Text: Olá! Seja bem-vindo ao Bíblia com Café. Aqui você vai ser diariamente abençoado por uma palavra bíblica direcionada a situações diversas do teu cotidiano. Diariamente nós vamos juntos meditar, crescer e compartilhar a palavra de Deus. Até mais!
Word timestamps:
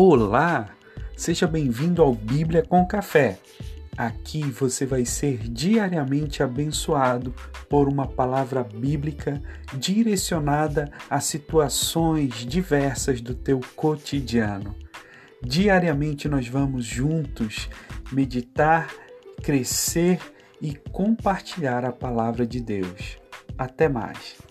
Olá! 0.00 0.68
Seja 1.16 1.44
bem-vindo 1.44 2.00
ao 2.00 2.14
Bíblia 2.14 2.62
com 2.62 2.86
Café. 2.86 3.36
Aqui 3.96 4.42
você 4.42 4.86
vai 4.86 5.04
ser 5.04 5.38
diariamente 5.48 6.40
abençoado 6.40 7.34
por 7.68 7.88
uma 7.88 8.06
palavra 8.06 8.62
bíblica 8.62 9.42
direcionada 9.74 10.88
a 11.10 11.18
situações 11.18 12.46
diversas 12.46 13.20
do 13.20 13.34
teu 13.34 13.58
cotidiano. 13.74 14.72
Diariamente 15.42 16.28
nós 16.28 16.46
vamos 16.46 16.84
juntos 16.84 17.68
meditar, 18.12 18.94
crescer 19.42 20.20
e 20.62 20.76
compartilhar 20.92 21.84
a 21.84 21.90
palavra 21.90 22.46
de 22.46 22.60
Deus. 22.60 23.18
Até 23.58 23.88
mais! 23.88 24.47